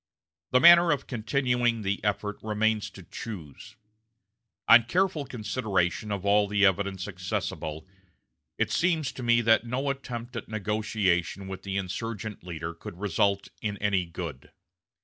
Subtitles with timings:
[0.49, 3.75] The manner of continuing the effort remains to choose.
[4.67, 7.85] On careful consideration of all the evidence accessible,
[8.57, 13.49] it seems to me that no attempt at negotiation with the insurgent leader could result
[13.61, 14.49] in any good.